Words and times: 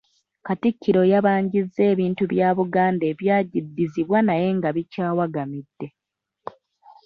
Katikkiro 0.45 1.01
yabanjizza 1.11 1.81
ebintu 1.91 2.23
bya 2.31 2.49
Buganda 2.57 3.03
ebyagiddizibwa 3.11 4.17
naye 4.27 4.47
nga 4.57 4.69
bikyawagamidde. 4.75 5.87